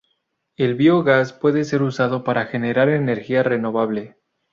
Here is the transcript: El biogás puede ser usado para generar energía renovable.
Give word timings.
El 0.57 0.73
biogás 0.73 1.31
puede 1.31 1.63
ser 1.63 1.83
usado 1.83 2.23
para 2.23 2.47
generar 2.47 2.89
energía 2.89 3.43
renovable. 3.43 4.17